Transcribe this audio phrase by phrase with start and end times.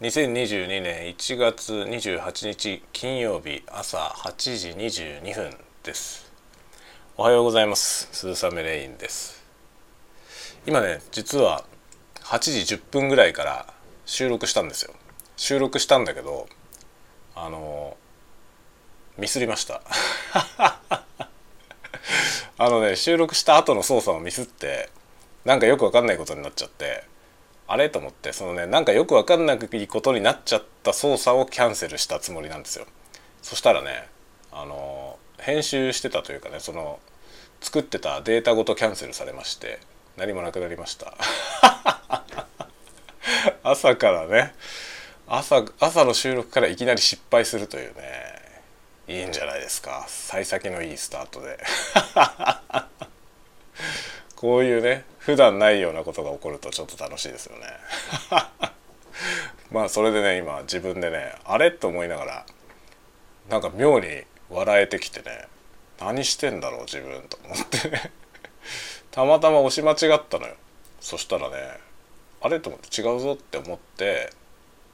[0.00, 4.68] 2022年1月28日金曜日朝8時
[5.02, 5.50] 22分
[5.82, 6.32] です。
[7.16, 8.08] おはようございます。
[8.12, 9.42] 鈴雨レインです。
[10.68, 11.64] 今ね実は
[12.20, 13.74] 8時10分ぐらいから
[14.06, 14.94] 収録したんですよ。
[15.36, 16.48] 収録したんだけど
[17.34, 17.96] あの
[19.18, 19.82] ミスりました。
[22.56, 24.90] あのね収録した後の操作をミスって
[25.44, 27.02] なんかよくわかんないことになっちゃって
[27.68, 27.90] あれ？
[27.90, 28.32] と思って。
[28.32, 32.86] そのねなんかよく分かんないことになっちゃった操作をキャンセルしたつもりなんですよ。
[33.42, 34.08] そしたらね
[34.50, 36.98] あの編集してたというかねその
[37.60, 39.80] 作ってたデータごとキャンセルされまして
[40.16, 41.14] 何もなくなりました。
[43.62, 44.54] 朝からね
[45.26, 48.02] 朝朝の収録からいきなり失敗するというね
[49.08, 50.04] いいんじゃないですか。
[50.08, 51.58] 幸先のいいスタートで。
[54.38, 57.66] こういうね普段ないようなことが起こるとちょっと楽しいですよね。
[59.72, 62.46] まあそれでね今自分でねあれと思いながら
[63.48, 65.48] なんか妙に笑えてきてね
[65.98, 67.90] 何してんだろう自分と思って。
[67.90, 68.12] ね
[69.10, 70.54] たまたま押し間違ったのよ。
[71.00, 71.76] そしたらね
[72.40, 74.32] あれと思って違うぞって思って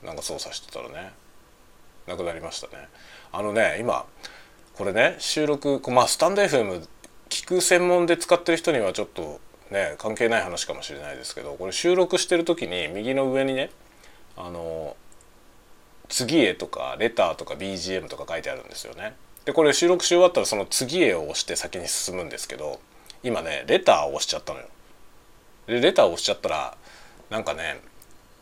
[0.02, 1.12] なんか操作してたらね
[2.06, 2.88] なくなりましたね。
[3.30, 4.06] あのね今
[4.72, 6.88] これね収録まあスタンド FM
[7.28, 13.70] 聞く専門で使ってる人にはちょっとね関係ない話かもしれないですけどこれ収録してる時に右の上にね
[14.36, 14.96] あの
[16.08, 19.14] 次へとかレターとか BGM とか書いてあるんですよね。
[19.44, 22.80] でこれ収録し終わったらその次へを押して先に進むんですけど
[23.22, 24.66] 今ねレターを押しちゃったのよ。
[25.66, 26.76] でレターを押しちゃったら
[27.30, 27.80] なんかね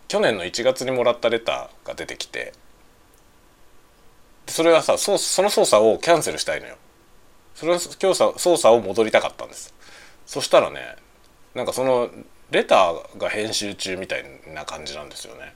[0.08, 2.52] 去年の1月にもらったレターが出てきて
[4.46, 6.76] それはさその操作をキャンセルしたいのよ。
[7.54, 9.74] それは操作を戻りたかったんです。
[10.26, 10.96] そしたらね
[11.54, 12.10] なんかその
[12.50, 15.54] レターが編集中みたいな感じなんですよね。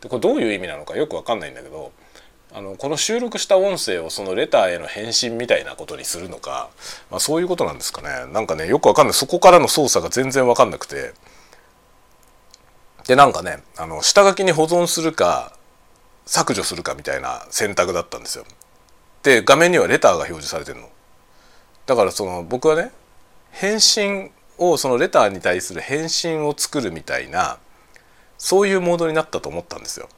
[0.00, 1.92] でこれどういう意味なのかよくわかんないんだけど
[2.52, 6.70] あのこの収録した音声をそのレターへの返信みたいなことにするのか、
[7.10, 8.32] まあ、そういうことなんですかね。
[8.32, 9.14] なんかねよくわかんない。
[9.14, 11.14] そこからの操作が全然わかんなくて。
[13.06, 15.56] でなんかねあの下書きに保存するか
[16.26, 18.44] 削除するかみたいな選択だったんですよ。
[19.22, 20.88] で画面にはレターが表示されてるの。
[21.86, 22.90] だからその僕はね
[23.50, 27.58] 返信をそのレターに対する返信を作るみたいな
[28.38, 30.08] そういうモードになったと思ったんですよ。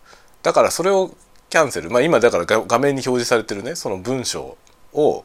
[0.43, 1.15] だからそれを
[1.51, 1.91] キャンセル。
[1.91, 4.57] まあ今だから画面に表示されてるねその文章
[4.93, 5.25] を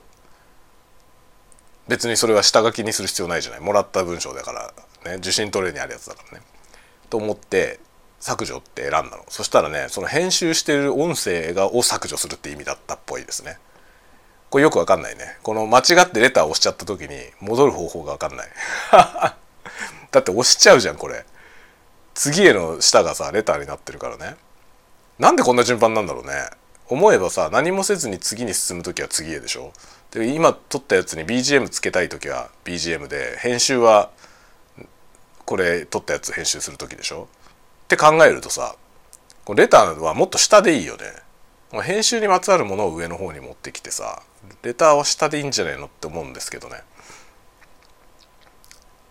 [1.88, 3.59] 別にそれは下書きにする必要ないじゃない。
[3.59, 4.73] もらった文章だから
[5.06, 6.44] ね受信トレイにあるやつだからね。
[7.09, 7.79] と思って
[8.19, 9.25] 削除って選んだの。
[9.29, 13.58] そしたらねその編集してる音声がを削除するって意味だったっぽいですね。
[14.51, 15.38] これよくわかんないね。
[15.44, 17.07] この間違ってレター押しちゃった時に
[17.39, 18.47] 戻る方法がわかんない。
[18.91, 21.25] だって押しちゃうじゃんこれ。
[22.13, 24.35] 次への下がさレターになってるからね。
[25.19, 26.34] なんでこんな順番なんだろうね。
[26.90, 29.72] 思えばさ何もせずに次に進む時は次へでしょ。
[30.11, 34.09] で今撮ったやつに BGM つけたい時は BGM で編集は
[35.45, 37.29] これ撮ったやつ編集する時でしょ。
[37.85, 38.75] って考えるとさ
[39.56, 41.03] レターはもっと下でいいよね。
[41.80, 44.22] 編集にまつわるものを上の方に持ってきてさ
[44.64, 46.82] レターは下でいいんじゃないのって思うんですけどね。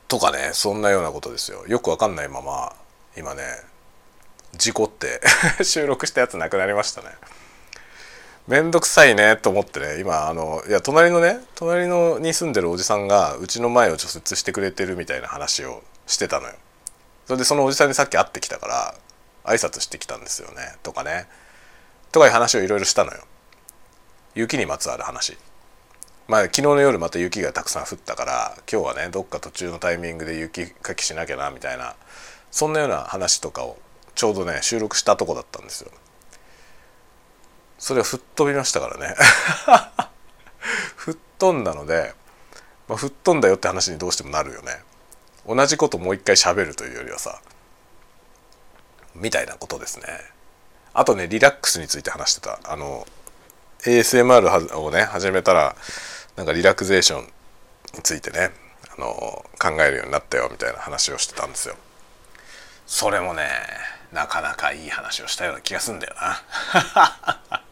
[0.09, 1.65] とかねそんなようなことですよ。
[1.67, 2.75] よくわかんないまま
[3.17, 3.43] 今ね
[4.57, 5.21] 事故って
[5.63, 7.09] 収録したやつなくなりましたね。
[8.47, 16.55] めんどくさいねと思ってね今あのいや隣のね隣のに住んでるおじさんがうちの前を除雪してくれてるみたいな話をしてたのよ。
[17.27, 18.95] それでそのおじさんにさっき会ってきたから
[19.45, 20.75] 挨拶してきたんですよね。
[20.83, 21.29] とかね。
[22.13, 23.25] とかいう話をいろいろしたのよ。
[24.35, 25.37] 雪にまつわる話。
[26.29, 31.97] まあ昨日の夜また雪がたくさん降ったから今日はねどっか途中のタイミングで雪かきしなきゃなみたいな
[32.53, 33.79] そんなような話とかを
[34.15, 35.91] ちょうどね収録したとこだったんですよ。
[37.79, 39.17] それは吹っ飛びましたからね。
[40.97, 42.15] 吹っ飛んだので、
[42.87, 44.83] まあ、吹っ飛んだよって話にどうしてもなるよね。
[45.49, 47.41] 同じこともう一回喋るというよりはさ
[49.15, 50.07] みたいなことですね。
[50.93, 53.07] あとねリラックスについて話してたあの
[53.83, 55.75] ASMR をね始めたら
[56.37, 57.25] なんかリラクゼーション
[57.95, 58.51] についてね
[58.97, 59.09] あの
[59.59, 61.77] 考えるようになったよみたいな話をしてたんですよ。
[62.87, 63.49] それもね
[64.13, 66.43] なかなかいい話をしたような気がすんだよな。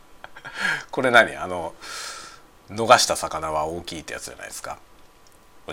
[0.90, 1.36] これ何？
[1.36, 1.74] あの
[2.70, 4.78] 逃した魚は大きいってやつじゃないですか。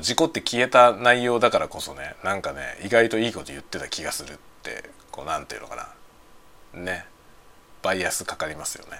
[0.01, 5.75] 事故って消えた内容だからこそねなんかね意外といいこと言ってた気がするってこうなんていうのか
[6.73, 7.05] なね
[7.85, 8.99] バイアスかかりますよね。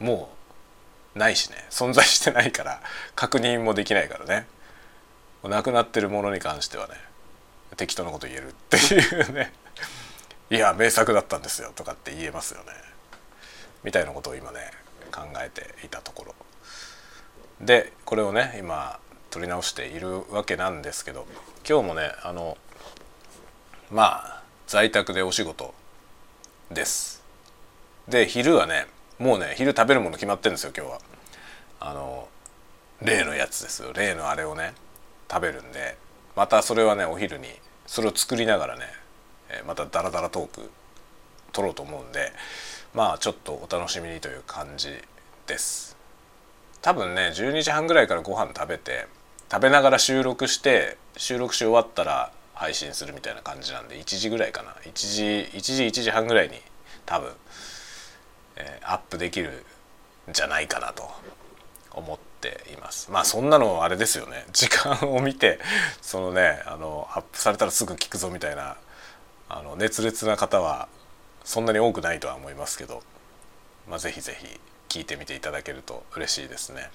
[0.00, 0.28] も
[1.14, 1.64] うないしね。
[1.70, 2.82] 存在してないから
[3.14, 4.48] 確認もできないからね。
[5.44, 6.94] なくなってるものに関してはね
[7.76, 9.52] 適当なこと言えるっていうね
[10.50, 12.72] 「いや名作だったんですよ」とかって言えますよね。
[13.84, 14.72] みたいなことを今ね
[15.12, 16.34] 考えていたところ。
[17.60, 18.98] でこれをね今
[19.30, 21.24] 撮り直しているわけなんですけど
[21.68, 22.58] 今日もねあの
[23.92, 25.72] まあ在宅でお仕事
[26.72, 27.25] です。
[28.08, 28.86] で昼はね
[29.18, 31.00] もうね昼食べるもの決まってるんですよ今日は。
[31.80, 32.28] あの
[33.02, 33.92] 例のやつですよ。
[33.92, 34.74] 例のあれをね
[35.30, 35.96] 食べるんで
[36.34, 37.48] またそれはねお昼に
[37.86, 38.84] それを作りながらね
[39.66, 40.70] またダラダラトーク
[41.52, 42.32] 撮ろうと思うんで
[42.94, 44.94] まあちょっとお楽しみにという感じ
[45.46, 45.96] です。
[46.82, 49.06] 多分ね12時半ぐらいからご飯食べて
[49.50, 54.70] 食べながら収録して収録し終わったら配信するみたいな感じなんで1時ぐらいかな。
[54.84, 55.24] 1時
[55.56, 56.60] 1時1時半ぐらいに
[57.04, 57.32] 多分、
[58.56, 59.64] えー、アップできる
[60.28, 61.08] んじゃないかなと
[61.92, 63.10] 思っています。
[63.10, 64.44] まあそんなのあれですよね。
[64.52, 65.58] 時間を見て
[66.02, 68.76] そのねあのアップされたらすぐ聞くぞみたいな
[69.48, 70.88] あの熱烈な方は
[71.44, 73.02] そんなに多くないとは思いますけど、
[73.88, 76.90] まあ、ぜひぜひ聞いてみていただけると嬉しいですね。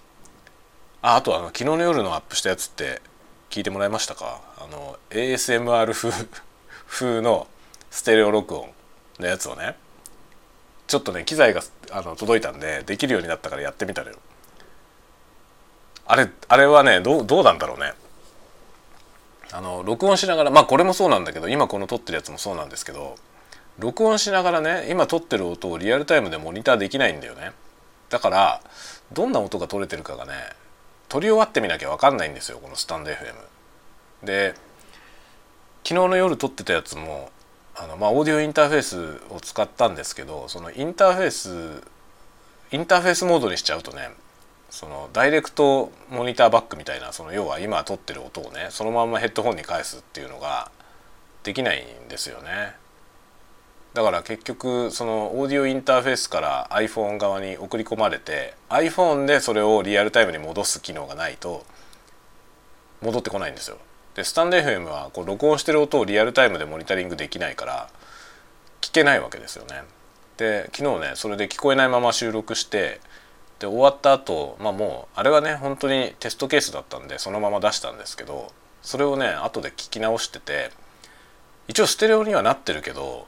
[1.01, 3.01] ああとあの昨日の夜のアップしたやつって
[3.49, 4.41] 聞いてもらいましたか？
[4.57, 6.11] あの ASMR 風
[6.87, 7.47] 風の
[7.89, 8.71] ステレオ録音
[9.19, 9.75] のやつをね。
[10.91, 11.61] ちょっとね機材が
[11.91, 14.17] あの届いたんでできるようになったからやってみたのよ。
[16.05, 17.93] あれあれはねどうどうなんだろうね。
[19.53, 23.15] あの録音しながらまあこれもそうなんだけど今この撮ってるやつもそうなんですけど
[23.79, 27.53] 録音しながらね今撮ってる音をリアルタイムでモニターできないんだよね
[28.09, 28.61] だから
[29.13, 30.33] どんな音が取れてるかがね
[31.07, 34.55] 撮り終わってみなきゃ分かんないんですよこのスタンド FM で
[35.83, 37.29] 昨日の夜撮ってたやつも
[37.75, 41.83] あのまあオーディオインターフェースを使ったんですけどそのインターフェース
[42.71, 44.09] インターフェースモードにしちゃうとね
[44.69, 50.71] そのダイレクトモニターバックみたいなその要は今撮ってる音をねそのままヘッドホンに返すっていうのが
[51.43, 52.75] できないんですよね。
[53.93, 61.65] だから結局そのオーディオインターフェースから iPhone 側に送り込まれて iPhone でそれをリアルタイムに戻す機能がないと
[63.01, 63.77] 戻ってこないんですよ。
[64.15, 67.89] でスタンド FM はこう録音してる音をリアルタイムでモニタリングできないから
[68.81, 69.83] 聞けないわけですよね。
[70.37, 72.99] で昨日ねそれで聞こえないまま収録して
[73.59, 80.71] で終わった後、まあもうあれはね本当にテストケースだったんでそのまま出したんですけどそれをね後で聞き直してて
[81.67, 83.27] 一応ステレオにはなってるけど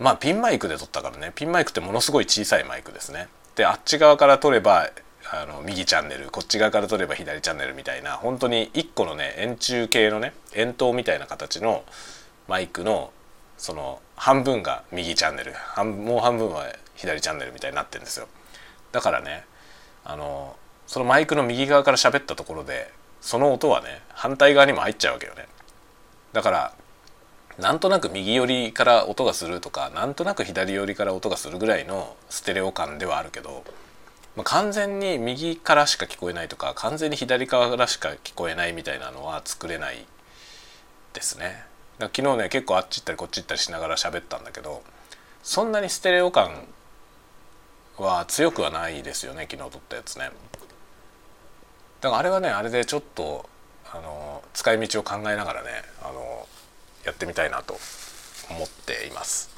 [0.00, 3.28] まあピンマイクで撮ったからねピンマイクってものすごい小さいマイクですね。
[3.54, 4.90] であっち側から撮れば
[5.32, 11.84] あの右チャンネルこっち側から撮れば左チャンネルみたいな本当に1個のね円柱形のね円筒みたいな形の
[12.46, 13.12] マイクの
[13.56, 18.28] その半分が右チャンネル半もう半分は左チャンネルみたいになってるんですよ。
[18.92, 19.44] だからね
[20.04, 20.56] あの
[20.86, 25.46] そのマイクの右側から喋ったところでその音はね反対側にも入っちゃうわけよね
[26.32, 26.74] だから
[27.58, 33.64] なんとなく右寄りから音がするとかなんとなく左寄りから音がするぐらいのステレオ感ではあるけど、
[34.36, 40.04] まあ、完全に右からしか聞こえないとか完全に左側からしか聞こえないみたいなのは作れない
[41.12, 41.64] ですね。
[41.98, 44.82] 昨日ね結構あっち行ったりこっち行ったりしながら喋ったんだけど
[45.42, 46.66] そんなにステレオ感
[47.98, 50.30] は強くはないですよね昨日撮ったやつね
[52.00, 53.48] だからあれはねあれでちょっと
[53.92, 55.68] あの使い道を考えながらね
[56.02, 56.48] あの
[57.04, 57.78] やってみたいなと
[58.50, 59.53] 思っています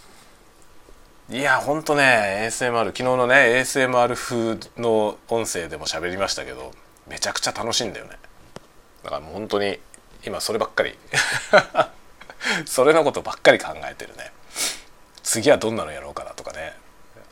[1.28, 6.70] いやほんとね ASMR 昨日のね ASMR 風の音声でも喋りましたけど
[7.08, 8.12] めちゃくちゃ楽しいんだよね。
[9.02, 9.80] だからもう本当に
[10.24, 10.96] 今そればっかり。
[12.64, 14.30] それのことばっかり考えてるね。
[15.24, 16.76] 次はどんなのやろうかなとかね。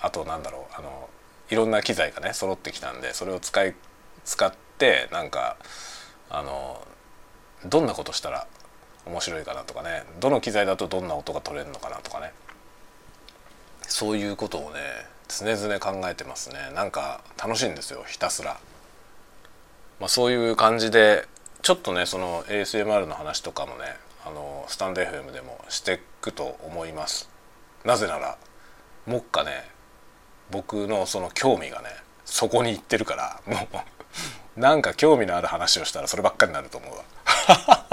[0.00, 1.08] あとなんだろうあの
[1.50, 3.74] いろんな機材がね揃ってきたんでそれを使い
[4.24, 5.56] 使ってなんか
[6.30, 6.84] あの
[7.64, 8.48] どんなことしたら
[9.06, 10.02] 面白いかなとかね。
[10.18, 12.32] どの機材だとどんな音が取れるのかなとかね。
[13.88, 14.80] そういうことをね
[15.28, 16.56] 常々考えてますね。
[16.74, 18.58] なんか楽しいんですよひたすら、
[20.00, 21.26] まあ、そういう感じで
[21.62, 27.28] ちょっとねその ASMR の話とかもねあのスタンド FM でもしていくと思います。
[27.84, 28.38] なぜなら
[29.06, 29.68] 目下ね
[30.50, 31.88] 僕のその興味がね
[32.24, 33.68] そこに行ってるからも
[34.56, 37.83] うなんか興味のある話をしたらそればっかりになると思うわ。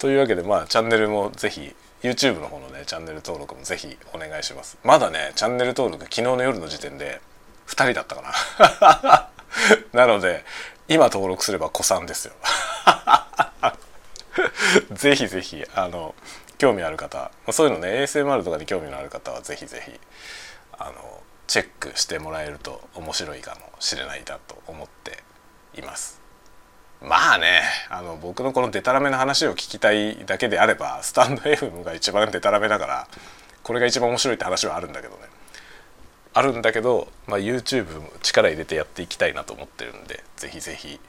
[0.00, 4.78] というわけでまあチャンネルもぜひ YouTube の方のねチャンネル登録もぜひお願いします。
[4.82, 7.20] まだねチャンネル登録昨日の夜の時点で
[7.66, 8.22] 2人だったか
[9.12, 9.30] な。
[10.06, 10.42] なので
[10.88, 12.34] 今登録すれば子さんですよ。
[14.92, 16.14] ぜひぜひあの
[16.56, 20.00] 興味ある方そういうのね ASMR とかに興味のある方はぜひぜひ
[20.78, 25.22] あのチェックしてもらえると面白いかもしれないなと思って
[25.74, 26.19] います。
[27.02, 33.08] まあねあの僕のこのデタラメな話を聞きたいだけであればスタンド FM が一番デタラメだから
[33.62, 35.22] これが一番面白いって話はあるんだけどね。
[36.32, 41.00] あるんだけど、まあ、YouTube も力入れてやっていきたいなと思ってるんでぜひぜひ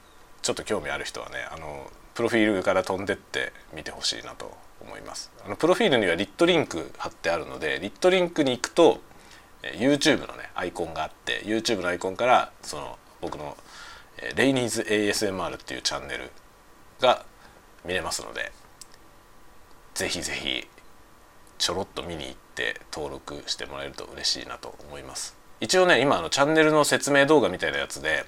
[0.42, 5.30] ちょっと興味ある人はねあのプロフィールから飛んでって見てほしいなと思います。
[5.44, 9.00] あのプロフィールにはリットリンク貼ってあるのでリットリンクに行くと
[9.62, 13.56] YouTube のねアイコンがあって YouTube のアイコンからその僕の
[14.36, 16.30] レイニーズ ASMR っていうチャンネル
[17.00, 17.24] が
[17.84, 18.52] 見れますので
[19.94, 20.68] ぜひぜひ
[21.58, 25.36] ちょろっと見に行って登録してもらえると嬉しいなと思います。
[25.60, 28.24] 一応ね今あのチャンネルの説明動画みたいなやつで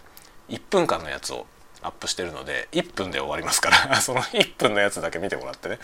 [0.50, 1.46] 1分間のやつを
[1.82, 5.78] アップしてるので1分で終わりますから その1分のやつだけ見てもらってね。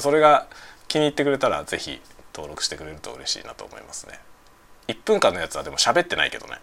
[0.00, 0.48] それが
[0.88, 2.00] 気に入ってくれたら是非
[2.34, 4.18] 登録してくれると嬉しいなと思いますね。
[4.88, 6.58] 1分間のやつはでも喋ってないけどね。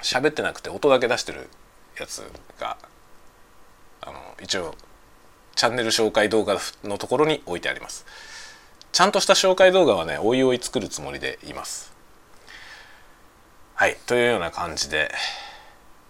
[0.00, 1.50] 喋ってなくて音だけ出してる
[1.98, 2.22] やつ
[2.58, 2.76] が
[4.00, 4.74] あの一応
[5.54, 8.06] チャンネル紹介動画のところに置いてあります。
[8.92, 11.92] ちゃんとした紹介動画はねおいおい作るつもりでいます。
[13.74, 15.12] はいというような感じで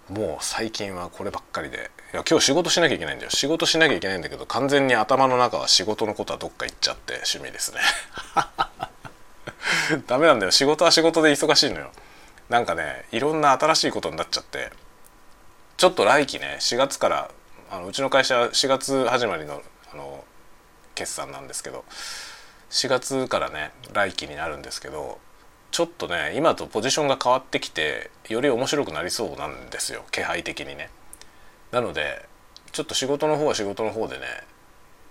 [0.09, 1.90] もう最近はこればっかりで。
[2.14, 3.30] いや今日仕事しなきゃいけないんだよ。
[3.30, 7.80] 仕事しなきゃいけないんだけど完全に頭の中は仕事のことはどっか行っちゃって趣味ですね。
[10.07, 10.50] ダメなんだよ。
[10.50, 11.90] 仕事は仕事で忙しいのよ。
[12.49, 14.71] なんかねいろんな新しいことになっちゃって。
[15.79, 17.31] ちょっと来期ね4月から
[17.71, 20.25] あのうちの会社4月始まりのあの
[20.97, 21.85] 決算なんですけど
[22.71, 25.21] 4月からね来期になるんですけど
[25.71, 30.91] ちょっとね今とポジションが変わってきてより面白くなりそうなんですよ気配的にね。
[31.71, 32.27] なので
[32.73, 34.25] ちょっと仕事の方は仕事の方でね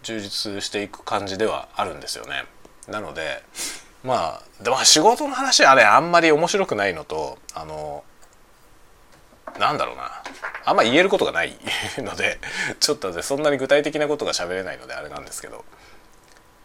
[0.04, 2.44] 充実していく感じではあるんですよね。
[2.90, 3.42] なので
[4.04, 8.04] まあでも仕事の話はねあんまり面白くないのとあの
[9.60, 10.12] なんだろうな
[10.68, 11.58] あんま言えることがない
[11.98, 12.40] ので
[12.82, 15.64] ちょっとねそんなに具体的なことが喋れないのであれなんですけど、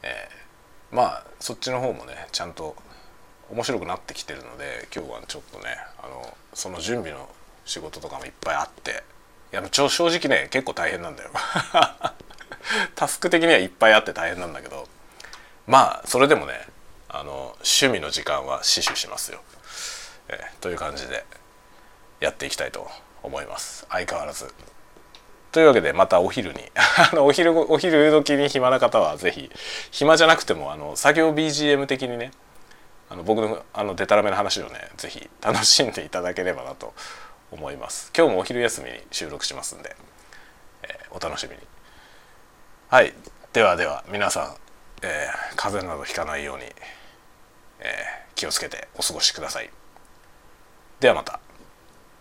[0.03, 2.75] えー、まあそっちの方もねちゃんと
[3.49, 7.29] 面白くなってきてるので今日はちょっとねあのその準備の
[7.65, 9.05] 仕事とかもいっぱいあって
[9.53, 11.31] いや正直ね結構大変なんだよ。
[12.97, 14.89] タスク的にはいっぱいあって大変なんだけど
[15.69, 16.67] まあそれでもね
[17.09, 19.43] あの趣味の時間は死守しますよ、
[20.27, 21.25] えー、という感じで
[22.19, 22.91] やっていきたいと
[23.23, 23.87] 思います。
[23.91, 24.52] 相変わらず。
[25.52, 26.61] というわけでまたお昼に。
[26.75, 29.50] あのお昼お昼時に暇な方は是非
[29.91, 32.33] 暇じゃなくてもあの作業 BGM 的にね
[33.11, 36.95] あの僕のあのデタラメな話をね是非楽しんでいただければなと
[37.50, 38.11] 思います。
[38.17, 39.95] 今日もお昼休みに収録しますんで、
[40.85, 41.61] えー、お楽しみに。
[42.88, 43.12] はい。
[43.52, 44.57] ではでは皆さん、
[45.02, 46.64] えー、風邪などひかないように、
[47.81, 49.69] えー、気をつけてお過ごしください。
[51.00, 51.42] ではまた。